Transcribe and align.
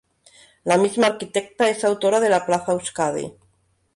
La 0.71 0.77
misma 0.83 1.05
arquitecta 1.13 1.69
es 1.75 1.83
autora 1.91 2.19
de 2.25 2.29
la 2.35 2.41
Plaza 2.47 2.71
Euskadi. 2.79 3.25